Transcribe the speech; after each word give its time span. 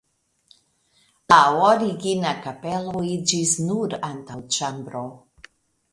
La 1.33 1.37
origina 1.65 2.33
kapelo 2.47 3.05
iĝis 3.11 3.55
nur 3.69 3.97
antaŭĉambro. 4.11 5.05